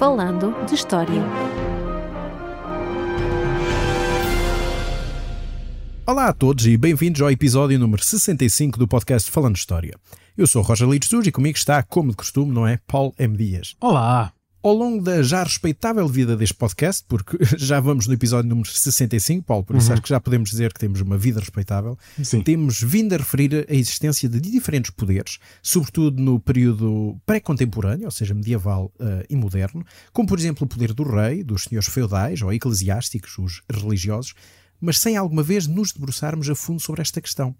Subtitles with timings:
[0.00, 1.22] Falando de História.
[6.06, 9.94] Olá a todos e bem-vindos ao episódio número 65 do podcast Falando de História.
[10.38, 12.78] Eu sou Roger Lides e comigo está, como de costume, não é?
[12.86, 13.36] Paulo M.
[13.36, 13.76] Dias.
[13.78, 14.32] Olá!
[14.62, 19.42] Ao longo da já respeitável vida deste podcast, porque já vamos no episódio número 65,
[19.42, 19.94] Paulo, por isso uhum.
[19.94, 22.42] acho que já podemos dizer que temos uma vida respeitável, Sim.
[22.42, 28.34] temos vindo a referir a existência de diferentes poderes, sobretudo no período pré-contemporâneo, ou seja,
[28.34, 32.52] medieval uh, e moderno, como por exemplo o poder do rei, dos senhores feudais ou
[32.52, 34.34] eclesiásticos, os religiosos,
[34.78, 37.56] mas sem alguma vez nos debruçarmos a fundo sobre esta questão.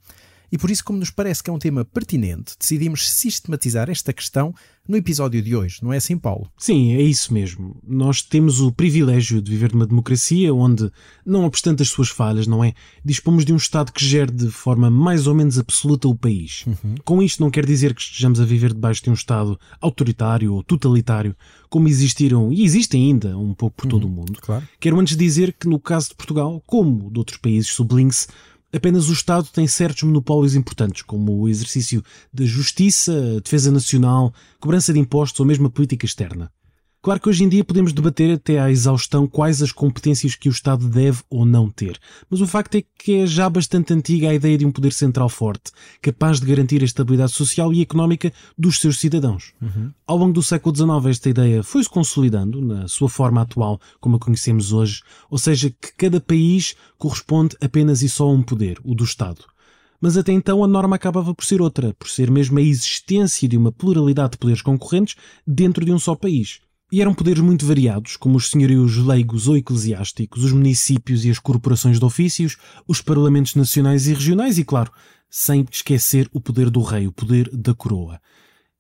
[0.53, 4.55] E por isso, como nos parece que é um tema pertinente, decidimos sistematizar esta questão
[4.89, 6.51] no episódio de hoje, não é assim, Paulo?
[6.59, 7.77] Sim, é isso mesmo.
[7.87, 10.91] Nós temos o privilégio de viver numa democracia onde,
[11.25, 12.75] não obstante as suas falhas, não é?
[13.05, 16.65] Dispomos de um Estado que gere de forma mais ou menos absoluta o país.
[16.67, 16.97] Uhum.
[17.05, 20.63] Com isto, não quer dizer que estejamos a viver debaixo de um Estado autoritário ou
[20.65, 21.37] totalitário,
[21.69, 24.41] como existiram e existem ainda um pouco por todo uhum, o mundo.
[24.41, 24.67] Claro.
[24.81, 28.27] Quero antes dizer que, no caso de Portugal, como de outros países, sublinhe-se
[28.73, 34.93] apenas o Estado tem certos monopólios importantes, como o exercício da justiça, defesa nacional, cobrança
[34.93, 36.51] de impostos ou mesmo a política externa.
[37.03, 40.53] Claro que hoje em dia podemos debater até à exaustão quais as competências que o
[40.53, 41.99] Estado deve ou não ter,
[42.29, 45.31] mas o facto é que é já bastante antiga a ideia de um poder central
[45.31, 49.55] forte, capaz de garantir a estabilidade social e económica dos seus cidadãos.
[49.63, 49.91] Uhum.
[50.07, 54.21] Ao longo do século XIX esta ideia foi-se consolidando na sua forma atual, como a
[54.21, 58.95] conhecemos hoje, ou seja, que cada país corresponde apenas e só a um poder, o
[58.95, 59.47] do Estado
[60.03, 63.59] mas até então a norma acabava por ser outra, por ser mesmo a existência de
[63.59, 65.15] uma pluralidade de poderes concorrentes
[65.47, 66.61] dentro de um só país.
[66.93, 71.39] E eram poderes muito variados, como os senhorios leigos ou eclesiásticos, os municípios e as
[71.39, 74.91] corporações de ofícios, os parlamentos nacionais e regionais e, claro,
[75.31, 78.21] sem esquecer o poder do rei, o poder da coroa.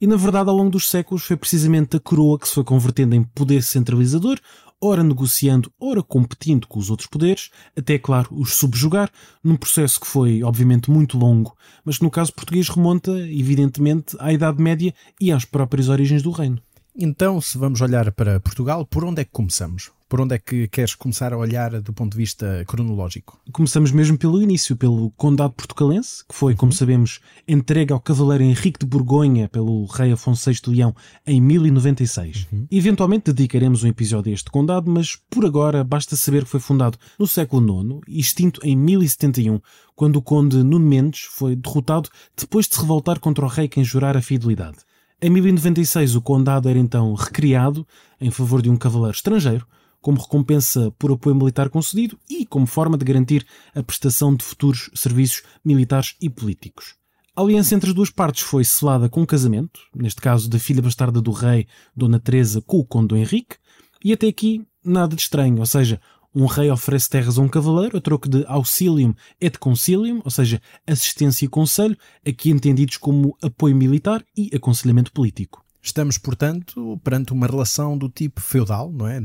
[0.00, 3.14] E na verdade, ao longo dos séculos, foi precisamente a coroa que se foi convertendo
[3.14, 4.40] em poder centralizador,
[4.82, 9.08] ora negociando, ora competindo com os outros poderes, até, claro, os subjugar,
[9.44, 14.32] num processo que foi, obviamente, muito longo, mas que no caso português remonta, evidentemente, à
[14.32, 16.60] Idade Média e às próprias origens do reino.
[17.02, 19.90] Então, se vamos olhar para Portugal, por onde é que começamos?
[20.06, 23.40] Por onde é que queres começar a olhar do ponto de vista cronológico?
[23.52, 26.76] Começamos mesmo pelo início, pelo Condado Portucalense, que foi, como uhum.
[26.76, 30.94] sabemos, entregue ao cavaleiro Henrique de Borgonha pelo rei Afonso VI de Leão
[31.26, 32.48] em 1096.
[32.52, 32.66] Uhum.
[32.70, 36.98] Eventualmente dedicaremos um episódio a este condado, mas por agora basta saber que foi fundado
[37.18, 39.58] no século IX e extinto em 1071,
[39.96, 43.82] quando o conde Nuno Mendes foi derrotado depois de se revoltar contra o rei quem
[43.82, 44.89] jurar a fidelidade.
[45.22, 47.86] Em 1096, o condado era então recriado
[48.18, 49.66] em favor de um cavaleiro estrangeiro,
[50.00, 54.90] como recompensa por apoio militar concedido e como forma de garantir a prestação de futuros
[54.94, 56.94] serviços militares e políticos.
[57.36, 60.80] A aliança entre as duas partes foi selada com um casamento, neste caso da filha
[60.80, 63.56] bastarda do rei, Dona Teresa, com o conde Henrique,
[64.02, 66.00] e até aqui nada de estranho, ou seja,
[66.34, 70.60] um rei oferece terras a um cavaleiro a troco de auxilium et concilium, ou seja,
[70.86, 71.96] assistência e conselho,
[72.26, 75.64] aqui entendidos como apoio militar e aconselhamento político.
[75.82, 79.18] Estamos, portanto, perante uma relação do tipo feudal, não é?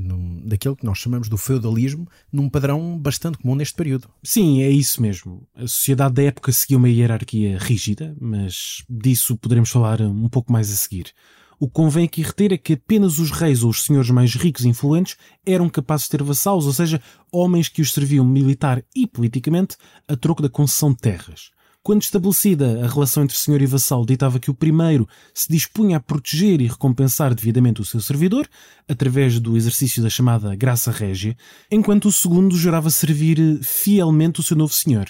[0.45, 4.07] daquilo que nós chamamos do feudalismo, num padrão bastante comum neste período.
[4.23, 5.45] Sim, é isso mesmo.
[5.53, 10.71] A sociedade da época seguia uma hierarquia rígida, mas disso poderemos falar um pouco mais
[10.71, 11.13] a seguir.
[11.59, 14.65] O que convém aqui reter é que apenas os reis ou os senhores mais ricos
[14.65, 17.01] e influentes eram capazes de ter vassalos, ou seja,
[17.31, 19.77] homens que os serviam militar e politicamente
[20.07, 21.55] a troco da concessão de terras.
[21.85, 25.99] Quando estabelecida a relação entre senhor e vassalo ditava que o primeiro se dispunha a
[25.99, 28.49] proteger e recompensar devidamente o seu servidor,
[28.89, 31.37] através do exercício da chamada graça régia,
[31.69, 35.05] enquanto o segundo jurava servir fielmente o seu novo senhor.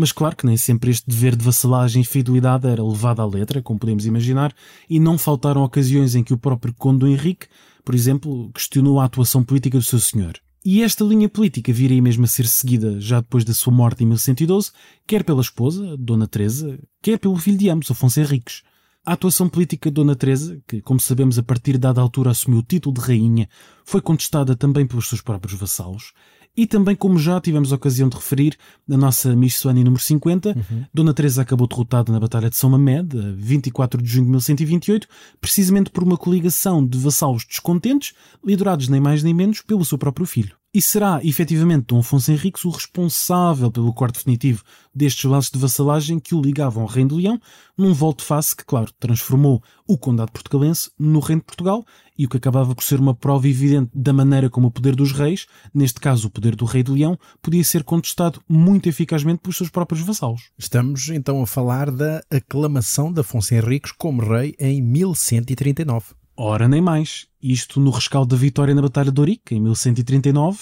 [0.00, 3.60] Mas claro que nem sempre este dever de vassalagem e fidelidade era levado à letra,
[3.60, 4.54] como podemos imaginar,
[4.88, 7.48] e não faltaram ocasiões em que o próprio Conde Henrique,
[7.84, 10.38] por exemplo, questionou a atuação política do seu senhor.
[10.64, 14.06] E esta linha política viria mesmo a ser seguida já depois da sua morte em
[14.06, 14.70] 1112,
[15.04, 18.62] quer pela esposa, Dona Teresa, quer pelo filho de ambos, Afonso Henriques.
[19.04, 22.60] A atuação política de Dona Teresa, que, como sabemos, a partir de dada altura assumiu
[22.60, 23.48] o título de rainha,
[23.84, 26.12] foi contestada também pelos seus próprios vassalos,
[26.58, 28.56] e também, como já tivemos a ocasião de referir
[28.86, 30.84] na nossa Missuani número 50, uhum.
[30.92, 35.06] Dona Teresa acabou derrotada na Batalha de São Mamed, a 24 de junho de 1128,
[35.40, 38.12] precisamente por uma coligação de vassalos descontentes,
[38.44, 40.57] liderados nem mais nem menos pelo seu próprio filho.
[40.74, 44.62] E será, efetivamente, Dom Afonso Henriques o responsável pelo corte definitivo
[44.94, 47.40] destes laços de vassalagem que o ligavam ao Reino de Leão,
[47.76, 51.86] num volte-face que, claro, transformou o Condado Portugalense no Reino de Portugal
[52.18, 55.10] e o que acabava por ser uma prova evidente da maneira como o poder dos
[55.10, 59.56] reis, neste caso o poder do Rei de Leão, podia ser contestado muito eficazmente pelos
[59.56, 60.50] seus próprios vassalos.
[60.58, 66.17] Estamos então a falar da aclamação de Afonso Henriques como rei em 1139.
[66.40, 67.26] Ora, nem mais.
[67.42, 70.56] Isto no rescaldo da vitória na Batalha de Ourique, em 1139,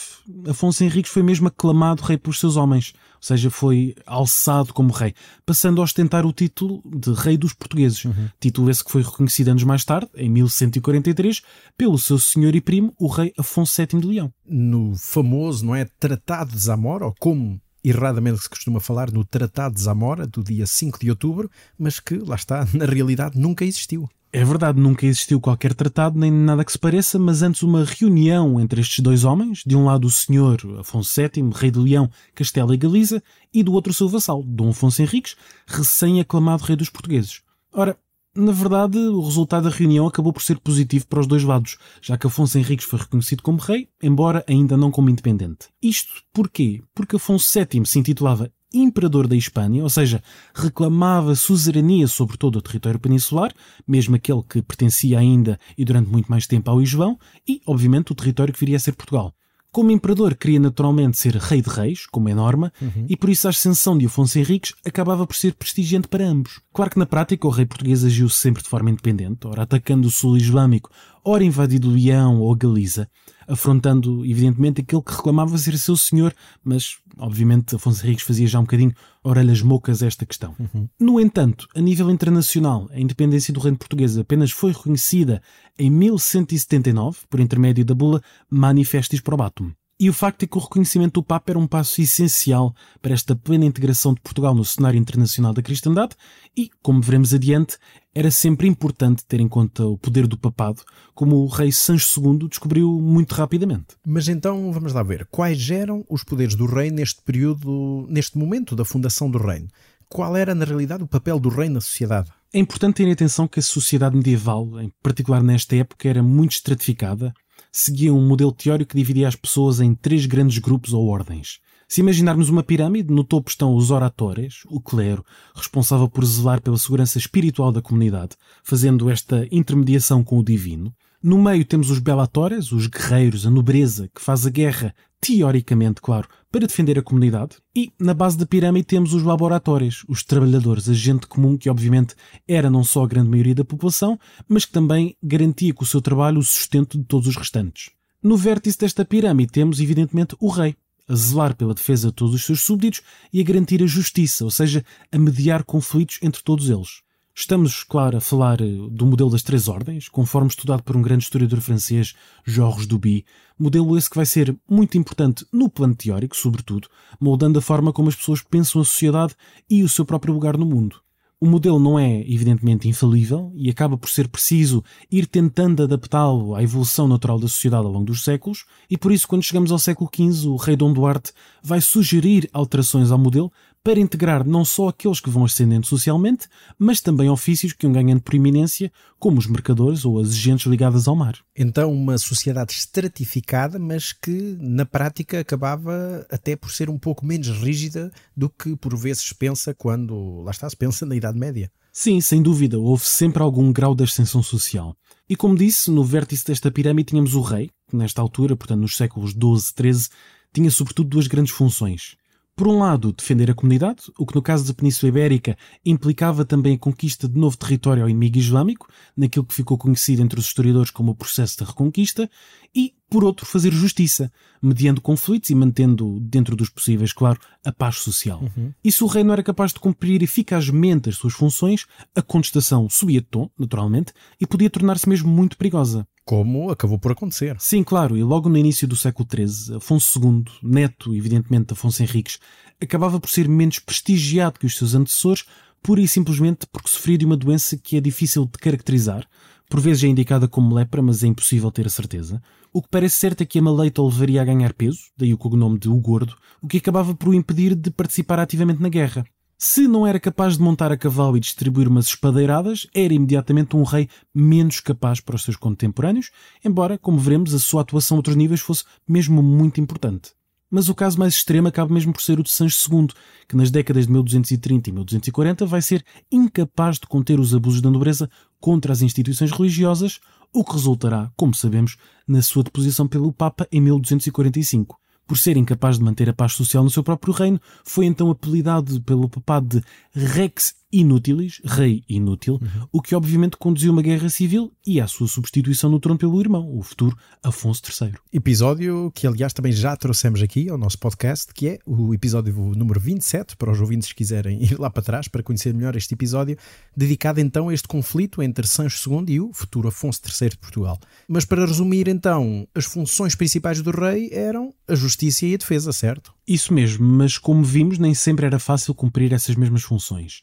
[0.49, 5.13] Afonso Henriques foi mesmo aclamado rei pelos seus homens, ou seja, foi alçado como rei,
[5.45, 8.07] passando a ostentar o título de rei dos portugueses.
[8.07, 8.29] Uhum.
[8.41, 11.43] Título esse que foi reconhecido anos mais tarde, em 1143,
[11.77, 14.33] pelo seu senhor e primo, o rei Afonso VII de Leão.
[14.47, 19.75] No famoso, não é, Tratado de Zamora, ou como erradamente se costuma falar no Tratado
[19.75, 24.09] de Zamora, do dia 5 de outubro, mas que, lá está, na realidade nunca existiu.
[24.37, 28.61] É verdade, nunca existiu qualquer tratado, nem nada que se pareça, mas antes uma reunião
[28.61, 32.75] entre estes dois homens, de um lado o senhor Afonso VII, rei de Leão, Castela
[32.75, 35.37] e Galiza, e do outro o seu vassal, Dom Afonso Henriques,
[35.67, 37.41] recém-aclamado rei dos portugueses.
[37.73, 37.97] Ora,
[38.37, 42.19] na verdade, o resultado da reunião acabou por ser positivo para os dois lados, já
[42.19, 45.69] que Afonso Henriques foi reconhecido como rei, embora ainda não como independente.
[45.83, 46.83] Isto porquê?
[46.95, 50.23] Porque Afonso VII se intitulava imperador da Hispânia, ou seja,
[50.55, 53.53] reclamava suzerania sobre todo o território peninsular,
[53.87, 57.19] mesmo aquele que pertencia ainda e durante muito mais tempo ao Isvão,
[57.49, 59.33] e, obviamente, o território que viria a ser Portugal.
[59.77, 63.05] Como imperador, queria naturalmente ser rei de reis, como é norma, uhum.
[63.11, 66.61] e por isso a ascensão de Afonso Henriques acabava por ser prestigiante para ambos.
[66.73, 70.11] Claro que na prática o rei português agiu sempre de forma independente, ora atacando o
[70.11, 70.91] sul islâmico,
[71.23, 73.07] ora invadindo Leão ou Galiza,
[73.47, 76.35] afrontando, evidentemente, aquele que reclamava ser seu senhor,
[76.65, 80.55] mas, obviamente, Afonso Henriques fazia já um bocadinho orelhas mocas a esta questão.
[80.59, 80.89] Uhum.
[80.99, 85.43] No entanto, a nível internacional, a independência do reino português apenas foi reconhecida
[85.79, 89.73] em 1179, por intermédio da bula Manifestis Probatum.
[89.99, 93.35] E o facto é que o reconhecimento do Papa era um passo essencial para esta
[93.35, 96.15] plena integração de Portugal no cenário internacional da cristandade
[96.55, 97.79] e, como veremos adiante,
[98.15, 100.83] era sempre importante ter em conta o poder do papado,
[101.15, 103.97] como o rei Sancho II descobriu muito rapidamente.
[104.07, 108.77] Mas então vamos lá ver, quais eram os poderes do rei neste período, neste momento
[108.77, 109.69] da fundação do reino?
[110.11, 112.31] Qual era, na realidade, o papel do rei na sociedade?
[112.53, 117.33] É importante ter atenção que a sociedade medieval, em particular nesta época, era muito estratificada
[117.79, 121.61] seguia um modelo teórico que dividia as pessoas em três grandes grupos ou ordens.
[121.87, 125.23] Se imaginarmos uma pirâmide, no topo estão os oratores, o clero,
[125.55, 128.35] responsável por zelar pela segurança espiritual da comunidade,
[128.65, 130.91] fazendo esta intermediação com o divino.
[131.27, 136.29] No meio temos os belatores, os guerreiros, a nobreza, que faz a guerra, teoricamente, claro,
[136.53, 137.57] para defender a comunidade.
[137.75, 142.15] E na base da pirâmide temos os laboratórios, os trabalhadores, a gente comum que obviamente
[142.47, 144.17] era não só a grande maioria da população,
[144.49, 147.91] mas que também garantia com o seu trabalho o sustento de todos os restantes.
[148.23, 150.77] No vértice desta pirâmide temos, evidentemente, o rei,
[151.09, 153.03] a zelar pela defesa de todos os seus súbditos
[153.33, 157.05] e a garantir a justiça, ou seja, a mediar conflitos entre todos eles.
[157.39, 161.25] Estamos, claro, a falar eh, do modelo das três ordens, conforme estudado por um grande
[161.25, 162.15] historiador francês,
[162.47, 163.27] Georges Duby,
[163.59, 166.89] modelo esse que vai ser muito importante no plano teórico, sobretudo,
[167.21, 169.35] moldando a forma como as pessoas pensam a sociedade
[169.69, 170.97] e o seu próprio lugar no mundo.
[171.39, 176.63] O modelo não é, evidentemente, infalível e acaba por ser preciso ir tentando adaptá-lo à
[176.63, 180.09] evolução natural da sociedade ao longo dos séculos, e por isso, quando chegamos ao século
[180.11, 183.53] XV, o rei Dom Duarte vai sugerir alterações ao modelo
[183.87, 188.21] para integrar não só aqueles que vão ascendendo socialmente, mas também ofícios que iam ganhando
[188.21, 191.39] proeminência, como os mercadores ou as agentes ligadas ao mar.
[191.55, 197.47] Então, uma sociedade estratificada, mas que na prática acabava até por ser um pouco menos
[197.47, 201.71] rígida do que por vezes pensa quando, lá está, se pensa na Idade Média.
[201.93, 204.97] Sim, sem dúvida, houve sempre algum grau de ascensão social.
[205.29, 208.97] E como disse, no vértice desta pirâmide tínhamos o rei, que nesta altura, portanto nos
[208.97, 210.09] séculos XII, XIII,
[210.53, 212.17] tinha sobretudo duas grandes funções
[212.57, 216.75] por um lado, defender a comunidade, o que no caso da Península Ibérica implicava também
[216.75, 220.91] a conquista de novo território ao inimigo islâmico, naquilo que ficou conhecido entre os historiadores
[220.91, 222.31] como o processo da reconquista,
[222.75, 227.97] e, por outro, fazer justiça, mediando conflitos e mantendo, dentro dos possíveis, claro, a paz
[227.97, 228.41] social.
[228.41, 228.73] Uhum.
[228.83, 232.89] E se o rei não era capaz de cumprir eficazmente as suas funções, a contestação
[232.91, 237.57] subia de tom, naturalmente, e podia tornar-se mesmo muito perigosa como acabou por acontecer.
[237.61, 242.03] Sim, claro, e logo no início do século XIII, Afonso II, neto, evidentemente, de Afonso
[242.03, 242.41] Henriques,
[242.83, 245.45] acabava por ser menos prestigiado que os seus antecessores,
[245.81, 249.25] pura e simplesmente porque sofria de uma doença que é difícil de caracterizar,
[249.71, 252.43] por vezes é indicada como lepra, mas é impossível ter a certeza.
[252.77, 255.39] O que parece certo é que a maleita o levaria a ganhar peso, daí o
[255.39, 259.25] cognome de O Gordo, o que acabava por o impedir de participar ativamente na guerra.
[259.57, 263.83] Se não era capaz de montar a cavalo e distribuir umas espadeiradas, era imediatamente um
[263.83, 266.31] rei menos capaz para os seus contemporâneos,
[266.63, 270.33] embora, como veremos, a sua atuação a outros níveis fosse mesmo muito importante.
[270.71, 273.09] Mas o caso mais extremo acaba mesmo por ser o de Sancho II,
[273.49, 277.91] que nas décadas de 1230 e 1240 vai ser incapaz de conter os abusos da
[277.91, 278.29] nobreza
[278.61, 280.21] contra as instituições religiosas,
[280.53, 285.99] o que resultará, como sabemos, na sua deposição pelo Papa em 1245 por ser incapaz
[285.99, 289.85] de manter a paz social no seu próprio reino, foi então apelidado pelo papado de
[290.15, 292.89] Rex inútilis, rei inútil, uhum.
[292.93, 296.77] o que obviamente conduziu uma guerra civil e à sua substituição no trono pelo irmão,
[296.77, 298.15] o futuro Afonso III.
[298.33, 303.01] Episódio que, aliás, também já trouxemos aqui ao nosso podcast, que é o episódio número
[303.01, 306.57] 27, para os ouvintes que quiserem ir lá para trás para conhecer melhor este episódio,
[306.97, 310.99] dedicado então a este conflito entre Sancho II e o futuro Afonso III de Portugal.
[311.29, 315.93] Mas para resumir então, as funções principais do rei eram a justiça e a defesa,
[315.93, 316.33] certo?
[316.47, 320.41] Isso mesmo, mas como vimos, nem sempre era fácil cumprir essas mesmas funções.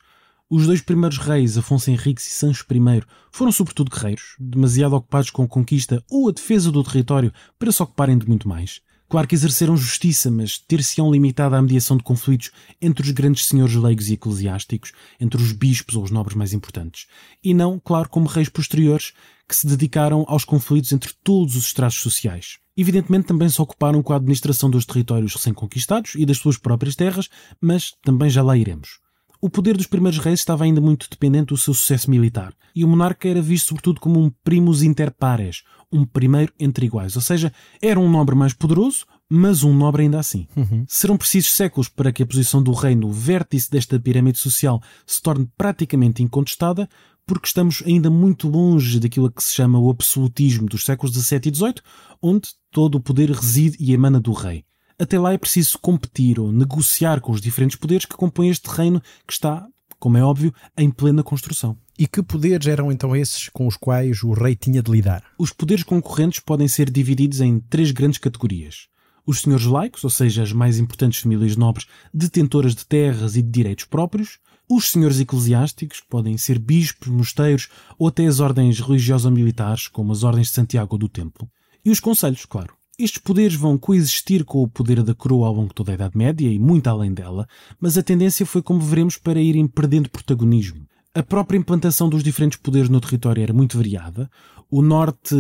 [0.56, 5.42] Os dois primeiros reis, Afonso Henriques e Sancho I, foram sobretudo guerreiros, demasiado ocupados com
[5.42, 8.80] a conquista ou a defesa do território para se ocuparem de muito mais.
[9.10, 13.74] Claro que exerceram justiça, mas ter-se-ão limitado à mediação de conflitos entre os grandes senhores
[13.74, 17.08] leigos e eclesiásticos, entre os bispos ou os nobres mais importantes,
[17.44, 19.12] e não, claro, como reis posteriores
[19.50, 22.60] que se dedicaram aos conflitos entre todos os estratos sociais.
[22.78, 27.28] Evidentemente também se ocuparam com a administração dos territórios recém-conquistados e das suas próprias terras,
[27.60, 29.02] mas também já lá iremos.
[29.44, 32.88] O poder dos primeiros reis estava ainda muito dependente do seu sucesso militar, e o
[32.88, 37.52] monarca era visto sobretudo como um primus inter pares, um primeiro entre iguais, ou seja,
[37.82, 40.48] era um nobre mais poderoso, mas um nobre ainda assim.
[40.56, 40.86] Uhum.
[40.88, 45.22] Serão precisos séculos para que a posição do rei no vértice desta pirâmide social se
[45.22, 46.88] torne praticamente incontestada,
[47.26, 51.54] porque estamos ainda muito longe daquilo que se chama o absolutismo dos séculos XVII e
[51.54, 51.76] XVIII,
[52.22, 54.64] onde todo o poder reside e emana do rei.
[55.04, 59.02] Até lá é preciso competir ou negociar com os diferentes poderes que compõem este reino
[59.28, 59.68] que está,
[60.00, 61.78] como é óbvio, em plena construção.
[62.00, 65.22] E que poderes eram então esses com os quais o rei tinha de lidar?
[65.38, 68.88] Os poderes concorrentes podem ser divididos em três grandes categorias.
[69.26, 73.52] Os senhores laicos, ou seja, as mais importantes famílias nobres detentoras de terras e de
[73.52, 77.68] direitos próprios, os senhores eclesiásticos, que podem ser bispos, mosteiros
[78.00, 81.46] ou até as ordens religiosas-militares, como as ordens de Santiago ou do Templo,
[81.84, 82.74] e os conselhos, claro.
[82.98, 86.16] Estes poderes vão coexistir com o poder da coroa ao longo de toda a Idade
[86.16, 87.48] Média e muito além dela,
[87.82, 90.86] mas a tendência foi, como veremos, para irem perdendo protagonismo.
[91.16, 94.30] A própria implantação dos diferentes poderes no território era muito variada.
[94.70, 95.36] O norte,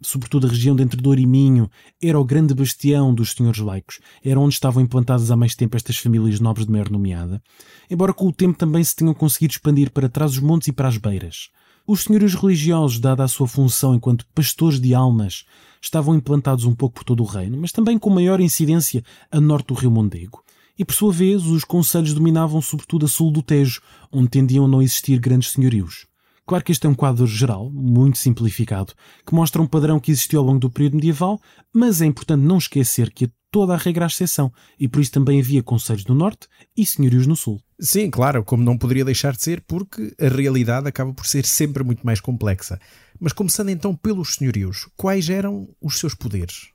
[0.00, 1.68] sobretudo a região de Entre Douro e Minho,
[2.00, 3.98] era o grande bastião dos senhores laicos.
[4.24, 7.42] Era onde estavam implantadas há mais tempo estas famílias nobres de maior nomeada.
[7.90, 10.88] Embora com o tempo também se tenham conseguido expandir para trás os montes e para
[10.88, 11.50] as beiras.
[11.86, 15.44] Os senhores religiosos, dada a sua função enquanto pastores de almas,
[15.80, 19.66] estavam implantados um pouco por todo o reino, mas também com maior incidência a norte
[19.66, 20.44] do rio Mondego.
[20.78, 24.68] E por sua vez, os conselhos dominavam sobretudo a sul do Tejo, onde tendiam a
[24.68, 26.06] não existir grandes senhorios.
[26.46, 28.94] Claro que este é um quadro geral, muito simplificado,
[29.26, 31.40] que mostra um padrão que existiu ao longo do período medieval,
[31.72, 35.38] mas é importante não esquecer que toda a regra à exceção, e por isso também
[35.38, 37.62] havia conselhos no norte e senhorios no sul.
[37.78, 41.84] Sim, claro, como não poderia deixar de ser, porque a realidade acaba por ser sempre
[41.84, 42.80] muito mais complexa.
[43.20, 46.70] Mas começando então pelos senhorios, quais eram os seus poderes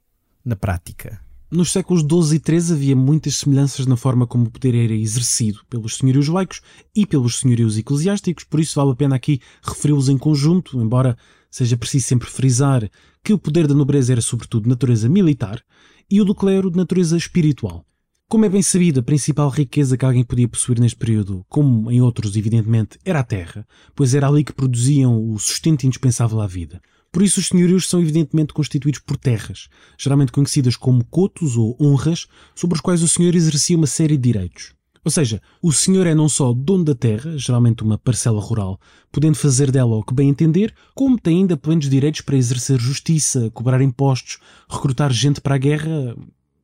[0.45, 1.19] na prática?
[1.49, 5.61] Nos séculos XII e XIII havia muitas semelhanças na forma como o poder era exercido
[5.69, 6.59] pelos senhorios laicos
[6.93, 11.17] e pelos senhorios eclesiásticos, por isso vale a pena aqui referi-los em conjunto, embora
[11.49, 12.91] seja preciso sempre frisar
[13.23, 15.63] que o poder da nobreza era sobretudo de natureza militar
[16.11, 17.85] e o do clero de natureza espiritual.
[18.27, 22.01] Como é bem sabido, a principal riqueza que alguém podia possuir neste período, como em
[22.01, 26.81] outros, evidentemente, era a terra, pois era ali que produziam o sustento indispensável à vida.
[27.11, 32.27] Por isso, os senhorios são evidentemente constituídos por terras, geralmente conhecidas como cotos ou honras,
[32.53, 34.77] sobre os quais o senhor exercia uma série de direitos.
[35.07, 38.77] Ou seja, o senhor é não só dono da terra, geralmente uma parcela rural,
[39.09, 43.49] podendo fazer dela o que bem entender, como tem ainda plenos direitos para exercer justiça,
[43.51, 44.37] cobrar impostos,
[44.69, 46.13] recrutar gente para a guerra,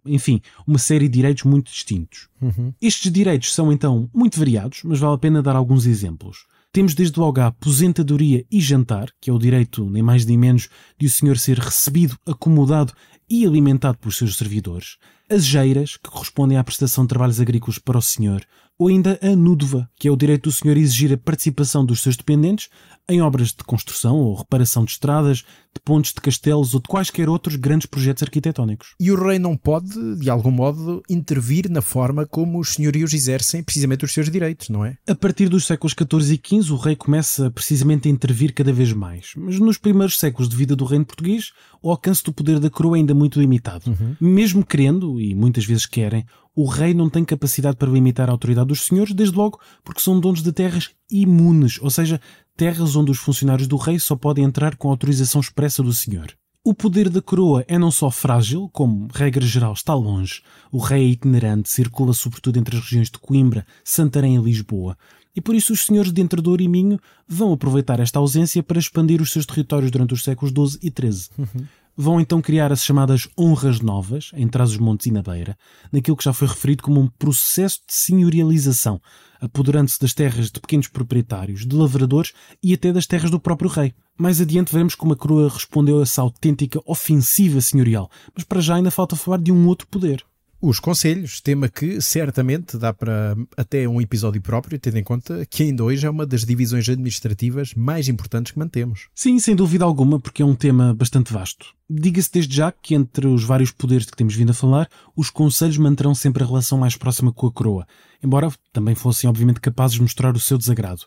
[0.06, 2.28] enfim, uma série de direitos muito distintos.
[2.42, 2.74] Uhum.
[2.82, 6.46] Estes direitos são então muito variados, mas vale a pena dar alguns exemplos.
[6.76, 10.70] Temos desde logo a aposentadoria e jantar, que é o direito, nem mais nem menos,
[10.98, 12.94] de o senhor ser recebido, acomodado
[13.30, 14.98] e alimentado pelos seus servidores.
[15.30, 18.44] As geiras, que correspondem à prestação de trabalhos agrícolas para o senhor,
[18.78, 22.18] ou ainda a núdova, que é o direito do senhor exigir a participação dos seus
[22.18, 22.70] dependentes
[23.10, 27.28] em obras de construção ou reparação de estradas, de pontes de castelos ou de quaisquer
[27.28, 28.96] outros grandes projetos arquitetónicos.
[29.00, 33.64] E o rei não pode, de algum modo, intervir na forma como os senhorios exercem
[33.64, 34.98] precisamente os seus direitos, não é?
[35.08, 38.94] A partir dos séculos XIV e XV, o rei começa precisamente a intervir cada vez
[38.94, 39.32] mais.
[39.36, 41.52] Mas nos primeiros séculos de vida do reino português,
[41.82, 43.90] o alcance do poder da coroa é ainda muito limitado.
[43.90, 44.16] Uhum.
[44.22, 48.68] Mesmo querendo, e muitas vezes querem, o rei não tem capacidade para limitar a autoridade
[48.68, 52.22] dos senhores, desde logo porque são donos de terras imunes, ou seja,
[52.56, 56.34] terras onde os funcionários do rei só podem entrar com autorização expressa do senhor.
[56.66, 60.42] O poder da coroa é não só frágil, como, regra geral, está longe.
[60.72, 64.98] O rei é itinerante, circula sobretudo entre as regiões de Coimbra, Santarém e Lisboa.
[65.36, 69.22] E por isso os senhores de Entrador e Minho vão aproveitar esta ausência para expandir
[69.22, 71.30] os seus territórios durante os séculos XII e XIII.
[71.38, 71.66] Uhum.
[71.96, 75.58] Vão então criar as chamadas honras novas, em Trás-os-Montes e na Beira,
[75.92, 79.02] naquilo que já foi referido como um processo de senhorialização,
[79.40, 83.94] apoderando-se das terras de pequenos proprietários, de lavradores e até das terras do próprio rei.
[84.18, 88.76] Mais adiante veremos como a coroa respondeu a essa autêntica ofensiva senhorial, mas para já
[88.76, 90.24] ainda falta falar de um outro poder.
[90.66, 95.64] Os conselhos, tema que certamente dá para até um episódio próprio, tendo em conta que
[95.64, 99.10] ainda hoje é uma das divisões administrativas mais importantes que mantemos.
[99.14, 101.66] Sim, sem dúvida alguma, porque é um tema bastante vasto.
[101.90, 105.30] Diga-se desde já que entre os vários poderes de que temos vindo a falar, os
[105.30, 107.86] conselhos manterão sempre a relação mais próxima com a coroa,
[108.24, 111.02] embora também fossem obviamente capazes de mostrar o seu desagrado.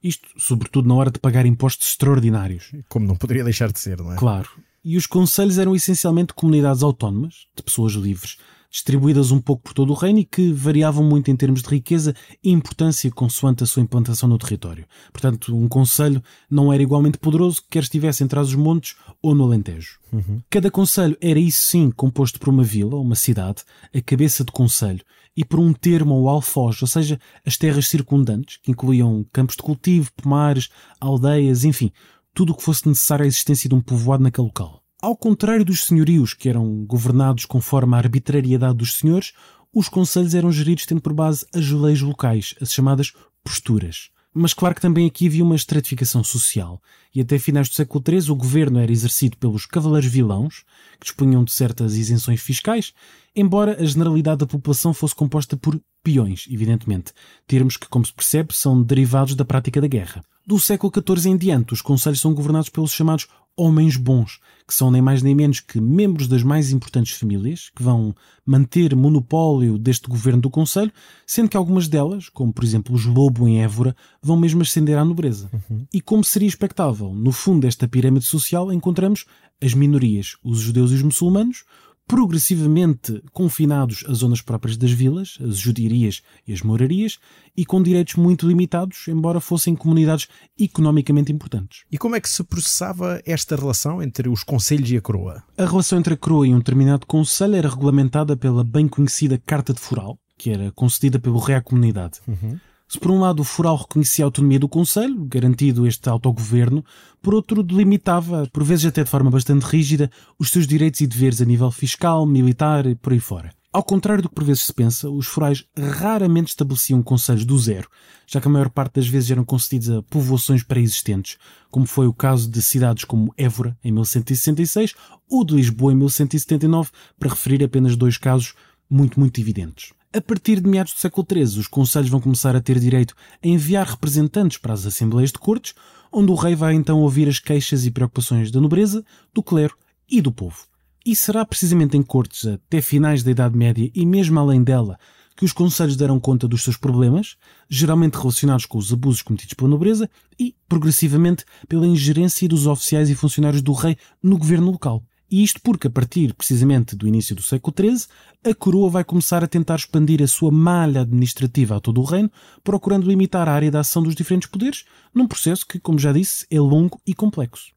[0.00, 2.70] Isto, sobretudo na hora de pagar impostos extraordinários.
[2.88, 4.16] Como não poderia deixar de ser, não é?
[4.16, 4.48] Claro.
[4.84, 8.38] E os conselhos eram essencialmente comunidades autónomas, de pessoas livres,
[8.70, 12.14] distribuídas um pouco por todo o reino e que variavam muito em termos de riqueza
[12.42, 14.86] e importância consoante a sua implantação no território.
[15.12, 19.98] Portanto, um conselho não era igualmente poderoso, quer estivesse entre os montes ou no Alentejo.
[20.12, 20.40] Uhum.
[20.48, 23.62] Cada conselho era, isso sim, composto por uma vila ou uma cidade,
[23.94, 25.04] a cabeça de conselho,
[25.36, 29.62] e por um termo ou alfoz, ou seja, as terras circundantes, que incluíam campos de
[29.62, 30.68] cultivo, pomares,
[31.00, 31.90] aldeias, enfim,
[32.34, 34.79] tudo o que fosse necessário à existência de um povoado naquele local.
[35.02, 39.32] Ao contrário dos senhorios, que eram governados conforme a arbitrariedade dos senhores,
[39.72, 44.10] os conselhos eram geridos tendo por base as leis locais, as chamadas posturas.
[44.34, 46.82] Mas claro que também aqui havia uma estratificação social,
[47.14, 50.64] e até finais do século XIII o governo era exercido pelos cavaleiros vilãos,
[51.00, 52.92] que dispunham de certas isenções fiscais,
[53.34, 57.14] embora a generalidade da população fosse composta por peões, evidentemente,
[57.46, 60.22] termos que, como se percebe, são derivados da prática da guerra.
[60.50, 64.90] Do século XIV em diante, os conselhos são governados pelos chamados homens bons, que são
[64.90, 68.12] nem mais nem menos que membros das mais importantes famílias, que vão
[68.44, 70.90] manter monopólio deste governo do Conselho,
[71.24, 75.04] sendo que algumas delas, como por exemplo os Lobo em Évora, vão mesmo ascender à
[75.04, 75.48] nobreza.
[75.52, 75.86] Uhum.
[75.94, 79.26] E como seria expectável, no fundo desta pirâmide social encontramos
[79.62, 81.62] as minorias, os judeus e os muçulmanos,
[82.10, 87.20] progressivamente confinados às zonas próprias das vilas, as judiarias e as morarias,
[87.56, 90.26] e com direitos muito limitados, embora fossem comunidades
[90.58, 91.84] economicamente importantes.
[91.88, 95.44] E como é que se processava esta relação entre os conselhos e a coroa?
[95.56, 99.72] A relação entre a coroa e um determinado conselho era regulamentada pela bem conhecida Carta
[99.72, 102.18] de Foral, que era concedida pelo rei à comunidade.
[102.26, 102.58] Uhum.
[102.90, 106.84] Se por um lado o foral reconhecia a autonomia do Conselho, garantido este autogoverno,
[107.22, 111.40] por outro delimitava, por vezes até de forma bastante rígida, os seus direitos e deveres
[111.40, 113.52] a nível fiscal, militar e por aí fora.
[113.72, 117.88] Ao contrário do que por vezes se pensa, os forais raramente estabeleciam conselhos do zero,
[118.26, 121.38] já que a maior parte das vezes eram concedidos a povoações pré-existentes,
[121.70, 124.94] como foi o caso de cidades como Évora, em 1166,
[125.30, 128.54] ou de Lisboa, em 1179, para referir apenas dois casos
[128.90, 129.92] muito, muito evidentes.
[130.12, 133.46] A partir de meados do século XIII, os conselhos vão começar a ter direito a
[133.46, 135.72] enviar representantes para as assembleias de cortes,
[136.10, 139.76] onde o rei vai então ouvir as queixas e preocupações da nobreza, do clero
[140.10, 140.66] e do povo.
[141.06, 144.98] E será precisamente em cortes até finais da Idade Média e mesmo além dela
[145.36, 147.36] que os conselhos deram conta dos seus problemas,
[147.68, 153.14] geralmente relacionados com os abusos cometidos pela nobreza e, progressivamente, pela ingerência dos oficiais e
[153.14, 155.04] funcionários do rei no governo local.
[155.30, 158.06] E isto porque, a partir precisamente do início do século XIII,
[158.44, 162.30] a coroa vai começar a tentar expandir a sua malha administrativa a todo o reino,
[162.64, 166.46] procurando limitar a área de ação dos diferentes poderes, num processo que, como já disse,
[166.50, 167.72] é longo e complexo.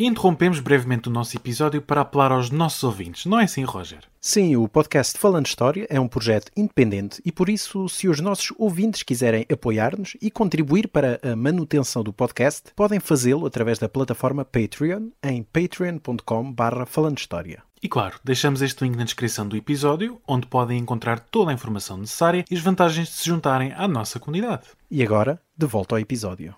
[0.00, 3.98] Interrompemos brevemente o nosso episódio para apelar aos nossos ouvintes, não é assim, Roger?
[4.20, 8.52] Sim, o podcast Falando História é um projeto independente e por isso, se os nossos
[8.56, 14.44] ouvintes quiserem apoiar-nos e contribuir para a manutenção do podcast, podem fazê-lo através da plataforma
[14.44, 17.64] Patreon em patreon.com.br Falando História.
[17.82, 21.96] E claro, deixamos este link na descrição do episódio, onde podem encontrar toda a informação
[21.96, 24.62] necessária e as vantagens de se juntarem à nossa comunidade.
[24.88, 26.54] E agora, de volta ao episódio.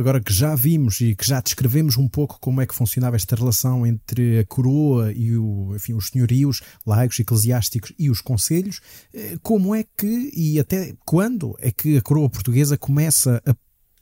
[0.00, 3.36] Agora que já vimos e que já descrevemos um pouco como é que funcionava esta
[3.36, 8.80] relação entre a coroa e o, enfim, os senhorios laicos, eclesiásticos e os conselhos,
[9.12, 13.54] eh, como é que e até quando é que a coroa portuguesa começa a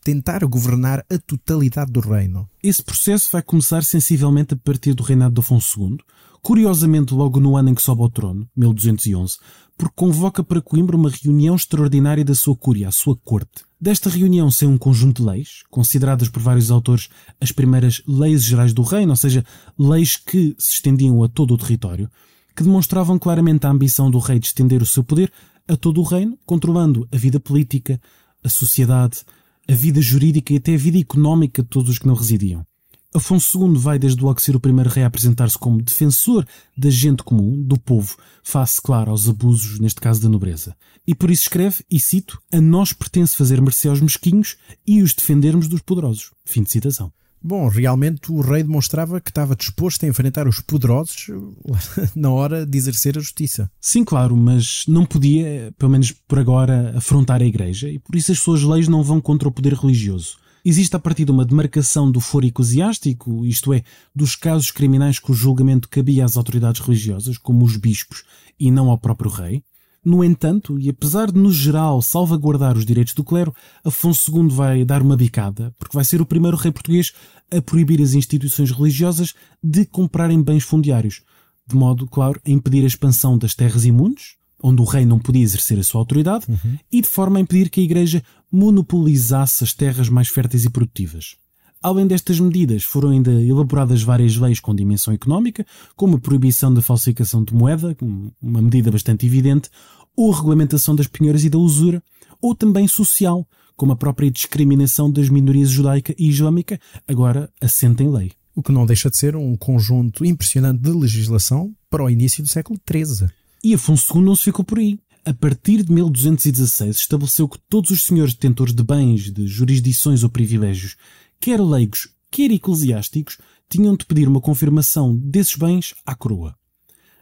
[0.03, 2.49] tentar governar a totalidade do reino?
[2.63, 5.99] Esse processo vai começar sensivelmente a partir do reinado de Afonso II,
[6.41, 9.37] curiosamente logo no ano em que sobe ao trono, 1211,
[9.77, 13.68] porque convoca para Coimbra uma reunião extraordinária da sua cúria, a sua corte.
[13.81, 17.09] Desta reunião saiu um conjunto de leis, consideradas por vários autores
[17.41, 19.45] as primeiras leis gerais do reino, ou seja,
[19.79, 22.11] leis que se estendiam a todo o território,
[22.57, 25.33] que demonstravam claramente a ambição do rei de estender o seu poder
[25.69, 28.01] a todo o reino, controlando a vida política,
[28.43, 29.21] a sociedade,
[29.69, 32.67] a vida jurídica e até a vida económica de todos os que não residiam.
[33.15, 37.23] Afonso II vai desde logo ser o primeiro rei a apresentar-se como defensor da gente
[37.23, 40.77] comum, do povo, face, claro, aos abusos, neste caso da nobreza.
[41.07, 45.15] E por isso escreve, e cito, a nós pertence fazer mercê aos mesquinhos e os
[45.15, 46.33] defendermos dos poderosos.
[46.45, 47.11] Fim de citação.
[47.43, 51.29] Bom, realmente o rei demonstrava que estava disposto a enfrentar os poderosos
[52.15, 53.71] na hora de exercer a justiça.
[53.81, 58.33] Sim, claro, mas não podia, pelo menos por agora, afrontar a igreja e por isso
[58.33, 60.37] as suas leis não vão contra o poder religioso.
[60.69, 63.83] Existe a partir de uma demarcação do foro eclesiástico, isto é,
[64.15, 68.23] dos casos criminais cujo julgamento cabia às autoridades religiosas, como os bispos,
[68.61, 69.65] e não ao próprio rei.
[70.05, 74.85] No entanto, e apesar de, no geral, salvaguardar os direitos do clero, Afonso II vai
[74.85, 77.15] dar uma bicada, porque vai ser o primeiro rei português
[77.51, 79.33] a proibir as instituições religiosas
[79.65, 81.23] de comprarem bens fundiários,
[81.67, 85.43] de modo, claro, a impedir a expansão das terras imunes, onde o rei não podia
[85.43, 86.79] exercer a sua autoridade, uhum.
[86.91, 91.37] e de forma a impedir que a Igreja monopolizasse as terras mais férteis e produtivas.
[91.81, 96.83] Além destas medidas, foram ainda elaboradas várias leis com dimensão económica, como a proibição da
[96.83, 97.97] falsificação de moeda,
[98.43, 99.71] uma medida bastante evidente,
[100.17, 102.03] ou a regulamentação das penhoras e da usura,
[102.43, 108.11] ou também social, como a própria discriminação das minorias judaica e islâmica, agora assente em
[108.11, 108.33] lei.
[108.57, 112.49] O que não deixa de ser um conjunto impressionante de legislação para o início do
[112.49, 113.29] século XIII.
[113.63, 114.99] E Afonso II não se ficou por aí.
[115.25, 120.31] A partir de 1216 estabeleceu que todos os senhores detentores de bens, de jurisdições ou
[120.31, 120.97] privilégios
[121.39, 126.55] quer leigos, quer eclesiásticos, tinham de pedir uma confirmação desses bens à coroa.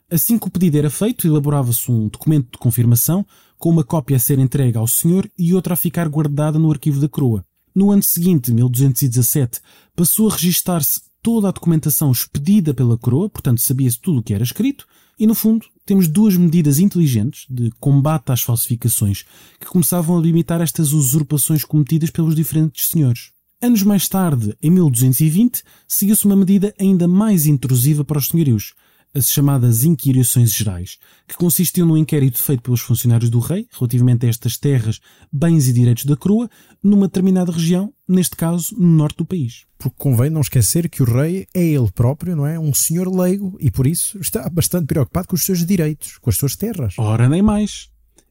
[0.09, 3.27] Assim que o pedido era feito, elaborava-se um documento de confirmação,
[3.59, 7.01] com uma cópia a ser entregue ao senhor e outra a ficar guardada no arquivo
[7.01, 7.44] da coroa.
[7.75, 9.61] No ano seguinte, 1217,
[9.96, 14.44] passou a registar-se toda a documentação expedida pela coroa, portanto sabia-se tudo o que era
[14.44, 14.87] escrito,
[15.18, 19.24] e no fundo temos duas medidas inteligentes de combate às falsificações
[19.59, 23.31] que começavam a limitar estas usurpações cometidas pelos diferentes senhores.
[23.62, 28.74] Anos mais tarde, em 1220, seguiu-se uma medida ainda mais intrusiva para os senhorios,
[29.14, 34.29] as chamadas Inquirições Gerais, que consistiam no inquérito feito pelos funcionários do rei relativamente a
[34.29, 35.01] estas terras,
[35.33, 36.51] bens e direitos da coroa,
[36.83, 39.64] numa determinada região, neste caso, no norte do país.
[39.79, 42.59] Porque convém não esquecer que o rei é ele próprio, não é?
[42.59, 46.37] Um senhor leigo e por isso está bastante preocupado com os seus direitos, com as
[46.37, 46.95] suas terras.
[46.99, 47.88] Ora, nem mais.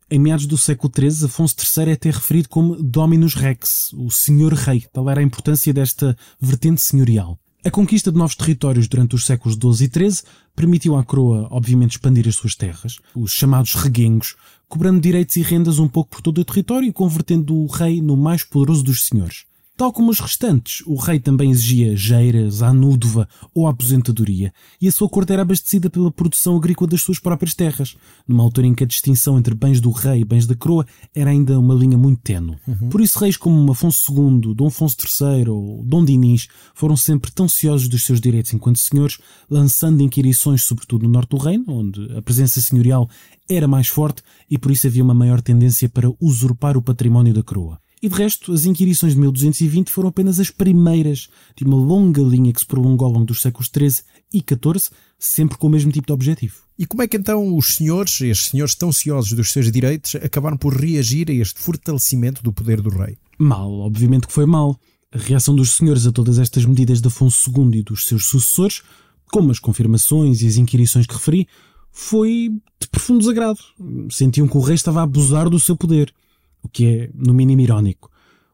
[0.09, 4.53] Em meados do século XIII, Afonso III é até referido como Dominus Rex, o Senhor
[4.53, 4.85] Rei.
[4.93, 7.39] Tal era a importância desta vertente senhorial.
[7.65, 10.21] A conquista de novos territórios durante os séculos XII e XIII
[10.55, 14.35] permitiu à coroa, obviamente, expandir as suas terras, os chamados reguengos,
[14.67, 18.15] cobrando direitos e rendas um pouco por todo o território e convertendo o rei no
[18.15, 19.45] mais poderoso dos senhores.
[19.77, 25.09] Tal como os restantes, o rei também exigia geiras, anúdova ou aposentadoria, e a sua
[25.09, 28.87] corte era abastecida pela produção agrícola das suas próprias terras, numa altura em que a
[28.87, 32.55] distinção entre bens do rei e bens da coroa era ainda uma linha muito tenue.
[32.65, 32.87] Uhum.
[32.89, 37.49] Por isso, reis como Afonso II, Dom Afonso III ou Dom Dinis foram sempre tão
[37.49, 39.17] ciosos dos seus direitos enquanto senhores,
[39.49, 43.09] lançando inquirições sobretudo no norte do reino, onde a presença senhorial
[43.49, 47.43] era mais forte e por isso havia uma maior tendência para usurpar o património da
[47.43, 47.77] coroa.
[48.01, 52.53] E de resto, as inquirições de 1220 foram apenas as primeiras de uma longa linha
[52.53, 54.03] que se prolongou ao longo dos séculos XIII
[54.33, 56.55] e XIV, sempre com o mesmo tipo de objetivo.
[56.77, 60.57] E como é que então os senhores, estes senhores tão ciosos dos seus direitos, acabaram
[60.57, 63.17] por reagir a este fortalecimento do poder do rei?
[63.37, 64.77] Mal, obviamente que foi mal.
[65.11, 68.81] A reação dos senhores a todas estas medidas de Afonso II e dos seus sucessores,
[69.31, 71.47] como as confirmações e as inquirições que referi,
[71.91, 73.59] foi de profundo desagrado.
[74.11, 76.13] Sentiam que o rei estava a abusar do seu poder
[76.65, 78.09] o que é, no mínimo, irónico.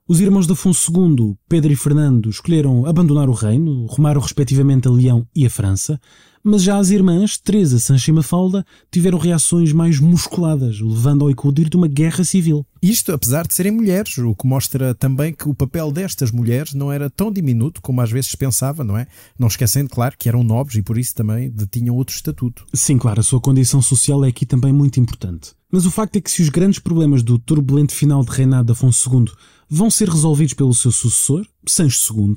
[0.08, 4.91] Os irmãos de Afonso II, Pedro e Fernando, escolheram abandonar o reino, rumaram respectivamente a
[4.91, 6.00] Leão e a França,
[6.43, 11.69] mas já as irmãs, Teresa, Sancha e Mafalda, tiveram reações mais musculadas, levando ao eclodir
[11.69, 12.65] de uma guerra civil.
[12.82, 16.91] Isto apesar de serem mulheres, o que mostra também que o papel destas mulheres não
[16.91, 19.08] era tão diminuto como às vezes pensava, não é?
[19.38, 22.65] Não esquecendo, claro, que eram nobres e por isso também detinham outro estatuto.
[22.74, 25.52] Sim, claro, a sua condição social é aqui também muito importante.
[25.72, 28.72] Mas o facto é que se os grandes problemas do turbulento final de reinado de
[28.74, 29.32] Afonso II
[29.70, 32.34] vão ser resolvidos pelo seu sucessor, Sancho II,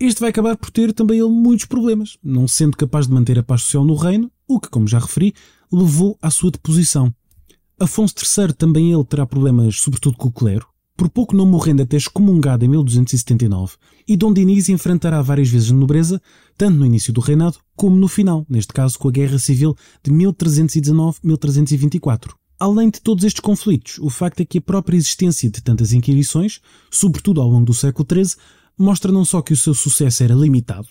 [0.00, 3.42] este vai acabar por ter também ele muitos problemas, não sendo capaz de manter a
[3.42, 5.34] paz social no reino, o que, como já referi,
[5.70, 7.14] levou à sua deposição.
[7.78, 11.96] Afonso III também ele terá problemas, sobretudo com o clero, por pouco não morrendo até
[11.96, 13.74] excomungado em 1279,
[14.08, 16.20] e Dom Dinis enfrentará várias vezes a nobreza,
[16.56, 20.10] tanto no início do reinado como no final, neste caso com a Guerra Civil de
[20.10, 22.32] 1319-1324.
[22.62, 26.60] Além de todos estes conflitos, o facto é que a própria existência de tantas inquirições,
[26.92, 28.36] sobretudo ao longo do século XIII,
[28.78, 30.86] mostra não só que o seu sucesso era limitado,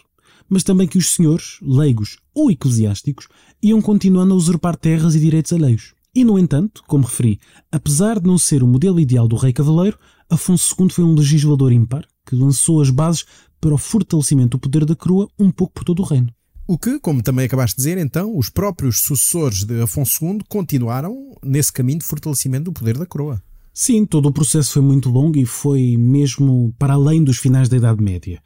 [0.49, 3.29] mas também que os senhores, leigos ou eclesiásticos,
[3.63, 5.93] iam continuando a usurpar terras e direitos alheios.
[6.13, 7.39] E, no entanto, como referi,
[7.71, 9.97] apesar de não ser o modelo ideal do rei cavaleiro,
[10.29, 13.23] Afonso II foi um legislador ímpar que lançou as bases
[13.61, 16.33] para o fortalecimento do poder da coroa um pouco por todo o reino.
[16.67, 21.35] O que, como também acabaste de dizer, então, os próprios sucessores de Afonso II continuaram
[21.43, 23.41] nesse caminho de fortalecimento do poder da coroa.
[23.73, 27.77] Sim, todo o processo foi muito longo e foi mesmo para além dos finais da
[27.77, 28.41] Idade Média.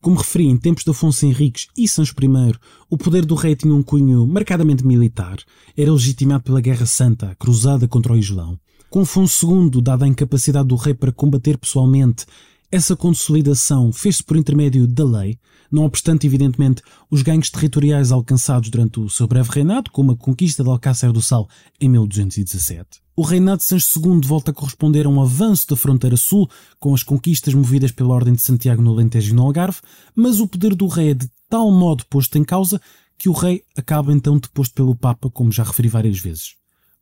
[0.00, 2.54] Como referi, em tempos de Afonso Henriques e Sancho I,
[2.88, 5.36] o poder do rei tinha um cunho marcadamente militar.
[5.76, 8.58] Era legitimado pela Guerra Santa, cruzada contra o Islão.
[8.88, 12.24] Com Afonso II, dada a incapacidade do rei para combater pessoalmente,
[12.70, 15.38] essa consolidação fez-se por intermédio da lei,
[15.70, 20.62] não obstante, evidentemente, os ganhos territoriais alcançados durante o seu breve reinado, como a conquista
[20.62, 21.48] de Alcácer do Sal
[21.80, 23.00] em 1217.
[23.16, 26.94] O reinado de Sancho II volta a corresponder a um avanço da fronteira sul, com
[26.94, 29.80] as conquistas movidas pela Ordem de Santiago no Alentejo e no Algarve,
[30.14, 32.80] mas o poder do rei é de tal modo posto em causa
[33.18, 36.59] que o rei acaba então deposto pelo Papa, como já referi várias vezes.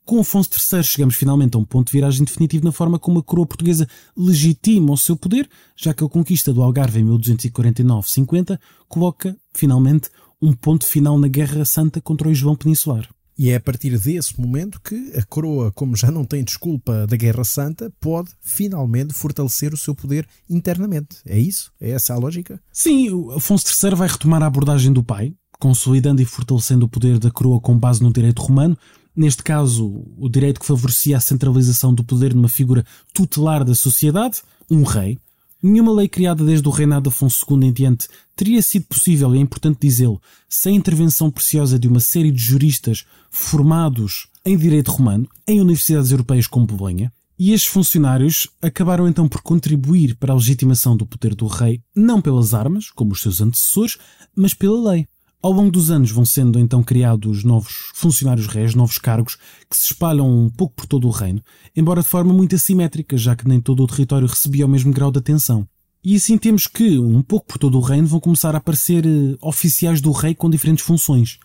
[0.08, 3.22] Com Afonso III chegamos finalmente a um ponto de viragem definitivo na forma como a
[3.22, 9.36] coroa portuguesa legitima o seu poder, já que a conquista do Algarve em 1249-50 coloca,
[9.52, 10.08] finalmente,
[10.40, 13.06] um ponto final na Guerra Santa contra o Islão Peninsular.
[13.36, 17.14] E é a partir desse momento que a coroa, como já não tem desculpa da
[17.14, 21.18] Guerra Santa, pode finalmente fortalecer o seu poder internamente.
[21.26, 21.70] É isso?
[21.78, 22.58] É essa a lógica?
[22.72, 27.30] Sim, Afonso III vai retomar a abordagem do pai, consolidando e fortalecendo o poder da
[27.30, 28.74] coroa com base no direito romano,
[29.18, 34.42] neste caso, o direito que favorecia a centralização do poder numa figura tutelar da sociedade,
[34.70, 35.18] um rei.
[35.60, 39.38] Nenhuma lei criada desde o reinado de Afonso II em diante teria sido possível, e
[39.38, 44.92] é importante dizê-lo, sem a intervenção preciosa de uma série de juristas formados em direito
[44.92, 47.12] romano em universidades europeias como Bolonha.
[47.36, 52.20] E estes funcionários acabaram então por contribuir para a legitimação do poder do rei, não
[52.22, 53.98] pelas armas, como os seus antecessores,
[54.34, 55.08] mas pela lei.
[55.40, 59.36] Ao longo dos anos vão sendo então criados novos funcionários reis, novos cargos,
[59.70, 61.40] que se espalham um pouco por todo o reino,
[61.76, 65.12] embora de forma muito assimétrica, já que nem todo o território recebia o mesmo grau
[65.12, 65.64] de atenção.
[66.02, 69.38] E assim temos que, um pouco por todo o reino, vão começar a aparecer uh,
[69.40, 71.38] oficiais do rei com diferentes funções.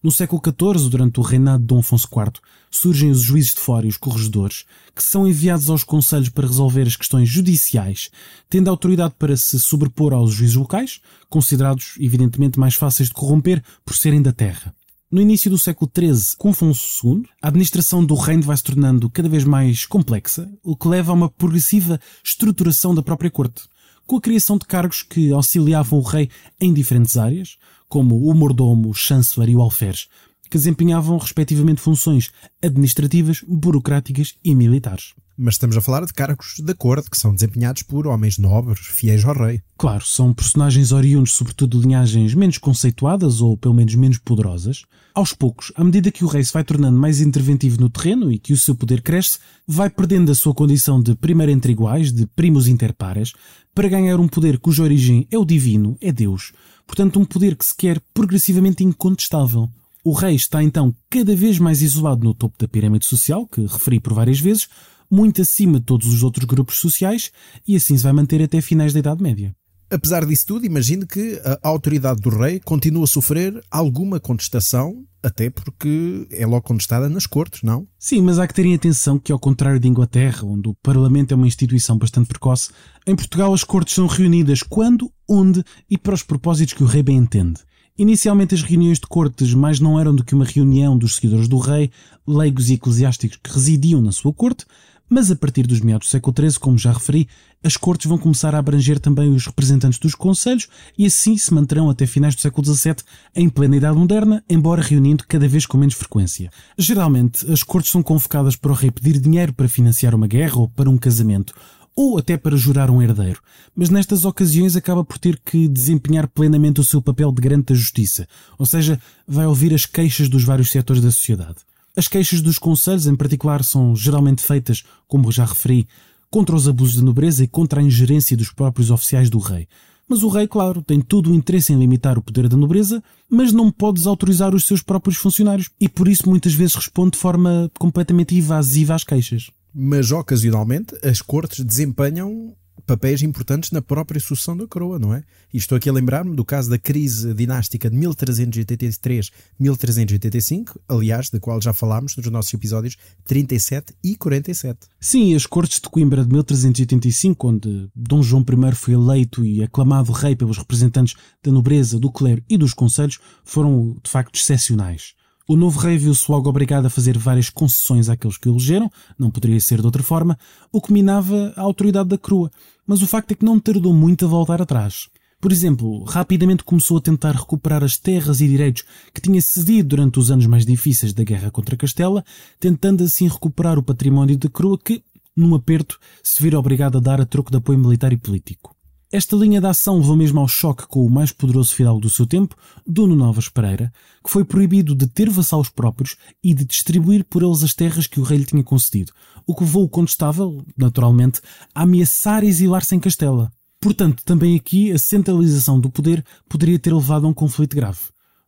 [0.00, 2.34] No século XIV, durante o reinado de Dom Afonso IV,
[2.70, 6.82] surgem os juízes de fora e os corregedores, que são enviados aos conselhos para resolver
[6.82, 8.08] as questões judiciais,
[8.48, 13.96] tendo autoridade para se sobrepor aos juízes locais, considerados evidentemente mais fáceis de corromper por
[13.96, 14.72] serem da terra.
[15.10, 19.10] No início do século XIII, com Afonso II, a administração do reino vai se tornando
[19.10, 23.62] cada vez mais complexa, o que leva a uma progressiva estruturação da própria corte,
[24.08, 28.88] com a criação de cargos que auxiliavam o rei em diferentes áreas, como o mordomo,
[28.88, 30.08] o chanceler e o alferes,
[30.50, 32.30] que desempenhavam respectivamente funções
[32.64, 35.12] administrativas, burocráticas e militares.
[35.40, 39.24] Mas estamos a falar de cargos da corte que são desempenhados por homens nobres, fiéis
[39.24, 39.62] ao rei.
[39.78, 44.82] Claro, são personagens oriundos sobretudo de linhagens menos conceituadas ou pelo menos menos poderosas.
[45.14, 48.38] Aos poucos, à medida que o rei se vai tornando mais interventivo no terreno e
[48.40, 52.26] que o seu poder cresce, vai perdendo a sua condição de primeiro entre iguais, de
[52.26, 53.32] primos inter pares,
[53.72, 56.52] para ganhar um poder cuja origem é o divino, é Deus.
[56.84, 59.70] Portanto, um poder que se quer progressivamente incontestável.
[60.02, 64.00] O rei está então cada vez mais isolado no topo da pirâmide social, que referi
[64.00, 64.68] por várias vezes,
[65.10, 67.30] muito acima de todos os outros grupos sociais,
[67.66, 69.54] e assim se vai manter até finais da Idade Média.
[69.90, 75.48] Apesar disso tudo, imagino que a autoridade do rei continua a sofrer alguma contestação, até
[75.48, 77.88] porque é logo contestada nas cortes, não?
[77.98, 81.34] Sim, mas há que terem atenção que, ao contrário de Inglaterra, onde o Parlamento é
[81.34, 82.70] uma instituição bastante precoce,
[83.06, 87.02] em Portugal as cortes são reunidas quando, onde e para os propósitos que o rei
[87.02, 87.60] bem entende.
[87.96, 91.58] Inicialmente as reuniões de cortes mais não eram do que uma reunião dos seguidores do
[91.58, 91.90] rei,
[92.26, 94.66] leigos e eclesiásticos que residiam na sua corte,
[95.08, 97.28] mas a partir dos meados do século XIII, como já referi,
[97.62, 101.90] as cortes vão começar a abranger também os representantes dos conselhos e assim se manterão
[101.90, 102.96] até finais do século XVII
[103.34, 106.50] em plena Idade Moderna, embora reunindo cada vez com menos frequência.
[106.76, 110.68] Geralmente, as cortes são convocadas para o rei pedir dinheiro para financiar uma guerra ou
[110.68, 111.52] para um casamento,
[111.96, 113.40] ou até para jurar um herdeiro,
[113.74, 117.74] mas nestas ocasiões acaba por ter que desempenhar plenamente o seu papel de garante da
[117.74, 121.56] justiça, ou seja, vai ouvir as queixas dos vários setores da sociedade.
[121.96, 125.86] As queixas dos conselhos, em particular, são geralmente feitas, como já referi,
[126.30, 129.66] contra os abusos de nobreza e contra a ingerência dos próprios oficiais do rei.
[130.08, 133.52] Mas o rei, claro, tem todo o interesse em limitar o poder da nobreza, mas
[133.52, 137.70] não pode desautorizar os seus próprios funcionários e por isso muitas vezes responde de forma
[137.78, 139.50] completamente evasiva às queixas.
[139.74, 142.54] Mas ocasionalmente as cortes desempenham
[142.86, 145.22] papéis importantes na própria sucessão da coroa, não é?
[145.52, 151.60] E estou aqui a lembrar-me do caso da crise dinástica de 1383-1385, aliás, da qual
[151.60, 154.88] já falámos nos nossos episódios 37 e 47.
[155.00, 160.10] Sim, as Cortes de Coimbra de 1385, onde Dom João I foi eleito e aclamado
[160.12, 165.17] rei pelos representantes da nobreza, do clero e dos conselhos, foram de facto excepcionais.
[165.50, 169.30] O novo rei viu-se logo obrigado a fazer várias concessões àqueles que o elegeram, não
[169.30, 170.38] poderia ser de outra forma,
[170.70, 172.50] o que minava a autoridade da coroa.
[172.86, 175.08] Mas o facto é que não tardou muito a voltar atrás.
[175.40, 178.84] Por exemplo, rapidamente começou a tentar recuperar as terras e direitos
[179.14, 182.22] que tinha cedido durante os anos mais difíceis da guerra contra Castela,
[182.60, 185.02] tentando assim recuperar o património da coroa que,
[185.34, 188.77] num aperto, se vira obrigado a dar a troco de apoio militar e político.
[189.10, 192.26] Esta linha de ação levou mesmo ao choque com o mais poderoso fidalgo do seu
[192.26, 192.54] tempo,
[192.86, 193.90] Dono Novas Pereira,
[194.22, 198.20] que foi proibido de ter vassalos próprios e de distribuir por eles as terras que
[198.20, 199.14] o rei lhe tinha concedido,
[199.46, 201.40] o que levou o condestável, naturalmente,
[201.74, 203.50] a ameaçar exilar-se em Castela.
[203.80, 208.00] Portanto, também aqui a centralização do poder poderia ter levado a um conflito grave.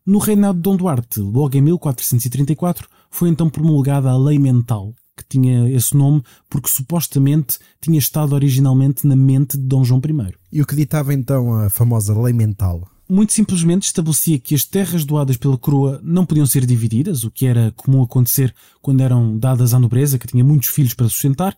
[0.05, 5.29] No reinado de Dom Duarte, logo em 1434, foi então promulgada a Lei Mental, que
[5.29, 10.33] tinha esse nome porque supostamente tinha estado originalmente na mente de Dom João I.
[10.51, 12.87] E o que ditava então a famosa Lei Mental?
[13.09, 17.45] Muito simplesmente estabelecia que as terras doadas pela coroa não podiam ser divididas, o que
[17.45, 21.57] era comum acontecer quando eram dadas à nobreza, que tinha muitos filhos para sustentar,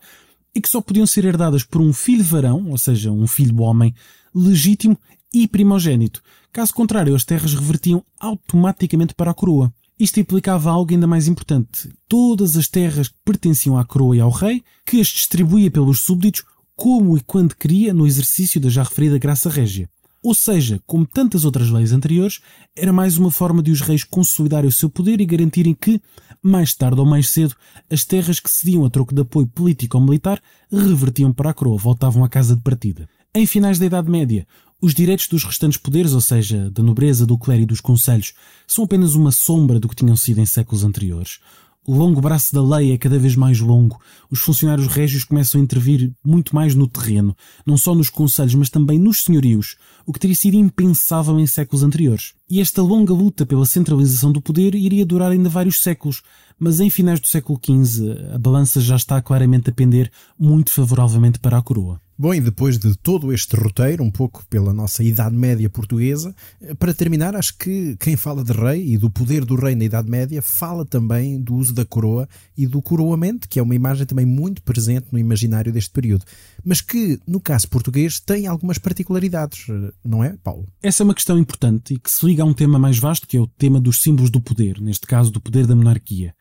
[0.54, 3.94] e que só podiam ser herdadas por um filho varão, ou seja, um filho homem,
[4.34, 4.98] legítimo
[5.32, 6.22] e primogênito.
[6.52, 9.72] Caso contrário, as terras revertiam automaticamente para a coroa.
[9.98, 11.88] Isto implicava algo ainda mais importante.
[12.08, 16.44] Todas as terras que pertenciam à coroa e ao rei, que as distribuía pelos súbditos
[16.74, 19.88] como e quando queria no exercício da já referida graça régia.
[20.20, 22.40] Ou seja, como tantas outras leis anteriores,
[22.74, 26.00] era mais uma forma de os reis consolidarem o seu poder e garantirem que,
[26.42, 27.54] mais tarde ou mais cedo,
[27.90, 30.40] as terras que cediam a troco de apoio político ou militar
[30.72, 33.06] revertiam para a coroa, voltavam à casa de partida.
[33.34, 34.46] Em finais da Idade Média,
[34.84, 38.34] os direitos dos restantes poderes, ou seja, da nobreza, do clero e dos conselhos,
[38.66, 41.38] são apenas uma sombra do que tinham sido em séculos anteriores.
[41.86, 43.98] O longo braço da lei é cada vez mais longo.
[44.30, 48.68] Os funcionários régios começam a intervir muito mais no terreno, não só nos conselhos, mas
[48.68, 52.34] também nos senhorios, o que teria sido impensável em séculos anteriores.
[52.50, 56.20] E esta longa luta pela centralização do poder iria durar ainda vários séculos,
[56.58, 61.38] mas em finais do século XV a balança já está claramente a pender muito favoravelmente
[61.38, 62.03] para a coroa.
[62.16, 66.32] Bom, e depois de todo este roteiro, um pouco pela nossa Idade Média portuguesa,
[66.78, 70.08] para terminar, acho que quem fala de rei e do poder do rei na Idade
[70.08, 74.24] Média fala também do uso da coroa e do coroamento, que é uma imagem também
[74.24, 76.24] muito presente no imaginário deste período,
[76.64, 79.66] mas que, no caso português, tem algumas particularidades,
[80.04, 80.68] não é, Paulo?
[80.80, 83.36] Essa é uma questão importante e que se liga a um tema mais vasto, que
[83.36, 86.32] é o tema dos símbolos do poder, neste caso do poder da monarquia.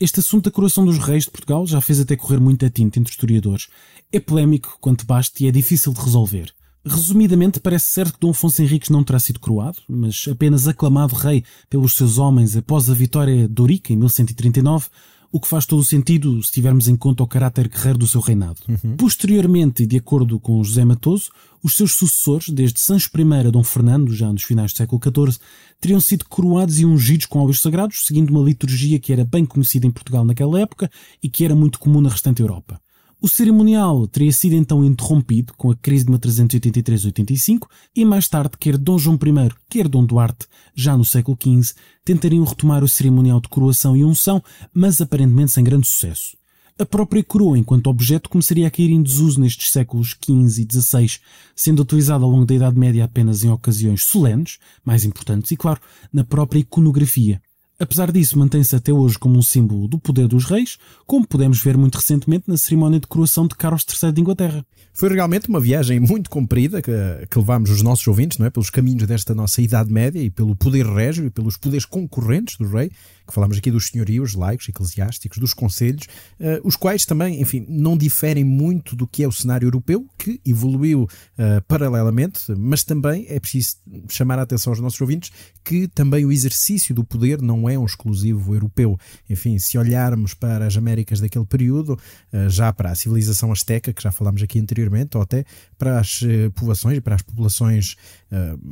[0.00, 3.10] Este assunto da coroação dos reis de Portugal já fez até correr muita tinta entre
[3.10, 3.66] historiadores.
[4.12, 6.54] É polémico quanto basta e é difícil de resolver.
[6.86, 11.42] Resumidamente, parece certo que Dom Afonso Henriques não terá sido coroado, mas apenas aclamado rei
[11.68, 14.86] pelos seus homens após a vitória de Ourique em 1139,
[15.30, 18.20] o que faz todo o sentido se tivermos em conta o caráter guerreiro do seu
[18.20, 18.60] reinado.
[18.68, 18.96] Uhum.
[18.96, 21.30] Posteriormente, e de acordo com José Matoso,
[21.62, 25.38] os seus sucessores, desde Sancho I a Dom Fernando, já nos finais do século XIV,
[25.80, 29.86] teriam sido coroados e ungidos com óleos sagrados, seguindo uma liturgia que era bem conhecida
[29.86, 30.90] em Portugal naquela época
[31.22, 32.80] e que era muito comum na restante Europa.
[33.20, 38.78] O cerimonial teria sido então interrompido com a crise de 1383-85 e mais tarde quer
[38.78, 43.48] Dom João I, quer Dom Duarte, já no século XV, tentariam retomar o cerimonial de
[43.48, 44.40] coroação e unção,
[44.72, 46.36] mas aparentemente sem grande sucesso.
[46.78, 51.18] A própria coroa, enquanto objeto, começaria a cair em desuso nestes séculos XV e XVI,
[51.56, 55.80] sendo utilizada ao longo da Idade Média apenas em ocasiões solenes, mais importantes, e claro,
[56.12, 57.42] na própria iconografia.
[57.80, 61.76] Apesar disso, mantém-se até hoje como um símbolo do poder dos reis, como podemos ver
[61.76, 64.66] muito recentemente na cerimónia de coroação de Carlos III de Inglaterra.
[64.92, 66.90] Foi realmente uma viagem muito comprida que,
[67.30, 68.50] que levámos os nossos ouvintes não é?
[68.50, 72.66] pelos caminhos desta nossa Idade Média e pelo poder régio e pelos poderes concorrentes do
[72.66, 76.08] rei, que falamos aqui dos senhorios laicos, eclesiásticos, dos conselhos,
[76.40, 80.40] uh, os quais também, enfim, não diferem muito do que é o cenário europeu, que
[80.44, 83.76] evoluiu uh, paralelamente, mas também é preciso
[84.08, 85.30] chamar a atenção aos nossos ouvintes
[85.62, 88.98] que também o exercício do poder não é um exclusivo europeu.
[89.28, 91.98] Enfim, se olharmos para as Américas daquele período,
[92.32, 95.44] uh, já para a civilização asteca, que já falámos aqui anteriormente, ou até
[95.76, 96.20] para as
[96.54, 97.96] povoações e para as populações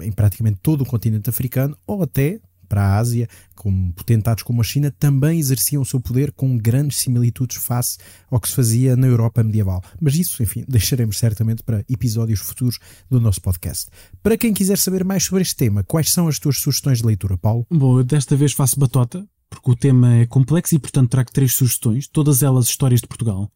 [0.03, 4.65] em praticamente todo o continente africano, ou até para a Ásia, como potentados como a
[4.65, 7.99] China, também exerciam o seu poder com grandes similitudes face
[8.31, 9.83] ao que se fazia na Europa medieval.
[10.01, 12.79] Mas isso, enfim, deixaremos certamente para episódios futuros
[13.11, 13.89] do nosso podcast.
[14.23, 17.39] Para quem quiser saber mais sobre este tema, quais são as tuas sugestões de leitura,
[17.39, 17.67] Paulo?
[17.71, 21.55] Bom, eu desta vez faço batota, porque o tema é complexo e, portanto, trago três
[21.55, 23.51] sugestões, todas elas histórias de Portugal.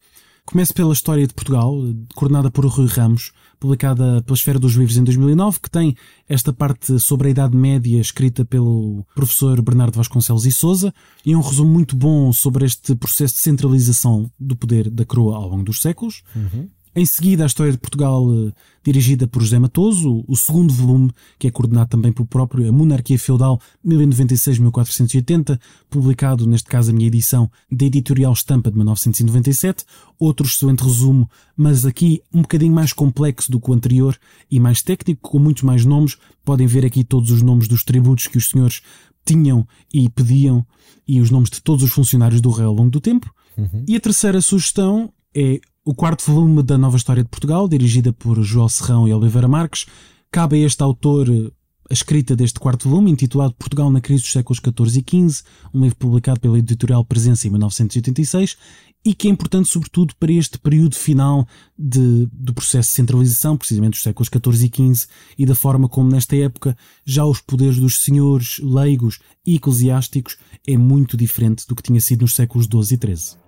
[0.45, 1.73] Começo pela História de Portugal,
[2.15, 5.95] coordenada por Rui Ramos, publicada pela Esfera dos Livros em 2009, que tem
[6.27, 10.93] esta parte sobre a Idade Média escrita pelo professor Bernardo Vasconcelos e Souza,
[11.25, 15.47] e um resumo muito bom sobre este processo de centralização do poder da coroa ao
[15.47, 16.21] longo dos séculos.
[16.35, 16.67] Uhum.
[16.93, 18.51] Em seguida, a história de Portugal, eh,
[18.83, 23.17] dirigida por José Matoso, o segundo volume, que é coordenado também pelo próprio A Monarquia
[23.17, 25.57] Feudal 1096-1480,
[25.89, 29.85] publicado, neste caso, a minha edição da Editorial Estampa de 1997.
[30.19, 34.17] Outro excelente resumo, mas aqui um bocadinho mais complexo do que o anterior
[34.49, 36.17] e mais técnico, com muitos mais nomes.
[36.43, 38.81] Podem ver aqui todos os nomes dos tributos que os senhores
[39.25, 40.65] tinham e pediam
[41.07, 43.33] e os nomes de todos os funcionários do rei ao longo do tempo.
[43.57, 43.85] Uhum.
[43.87, 48.41] E a terceira sugestão é o quarto volume da Nova História de Portugal, dirigida por
[48.43, 49.85] João Serrão e Oliveira Marques,
[50.31, 51.51] cabe a este autor eh,
[51.89, 55.81] a escrita deste quarto volume, intitulado Portugal na crise dos séculos XIV e XV, um
[55.81, 58.55] livro publicado pela editorial Presença em 1986,
[59.03, 61.45] e que é importante sobretudo para este período final
[61.77, 65.07] de, do processo de centralização, precisamente dos séculos XIV e XV,
[65.37, 70.77] e da forma como nesta época já os poderes dos senhores leigos e eclesiásticos é
[70.77, 73.40] muito diferente do que tinha sido nos séculos XII e XIII.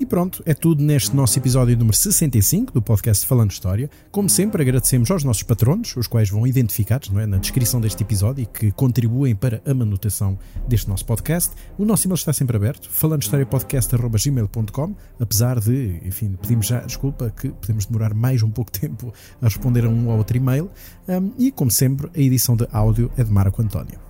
[0.00, 3.90] E pronto, é tudo neste nosso episódio número 65 do podcast Falando História.
[4.10, 8.02] Como sempre, agradecemos aos nossos patronos, os quais vão identificados não é, na descrição deste
[8.02, 11.54] episódio e que contribuem para a manutenção deste nosso podcast.
[11.76, 17.84] O nosso e-mail está sempre aberto, falandohistoriapodcast.gmail.com apesar de, enfim, pedimos já desculpa que podemos
[17.84, 20.70] demorar mais um pouco tempo a responder a um ou outro e-mail.
[21.06, 24.00] Um, e, como sempre, a edição de áudio é de Marco António.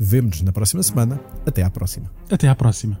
[0.00, 1.20] Vemo-nos na próxima semana.
[1.46, 2.10] Até à próxima.
[2.28, 3.00] Até à próxima